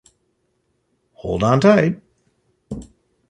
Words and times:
Hold 1.13 1.43
on 1.43 1.59
tight! 1.59 2.01